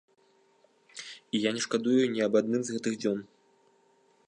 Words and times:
І 1.35 1.41
я 1.43 1.49
не 1.59 1.61
шкадую 1.67 2.03
ні 2.15 2.25
аб 2.29 2.33
адным 2.41 2.61
з 2.69 2.79
гэтых 2.79 2.93
дзён. 3.03 3.19